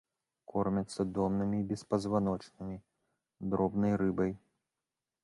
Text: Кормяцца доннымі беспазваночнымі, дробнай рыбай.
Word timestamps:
Кормяцца 0.51 1.01
доннымі 1.17 1.59
беспазваночнымі, 1.71 2.77
дробнай 3.53 3.93
рыбай. 4.05 4.31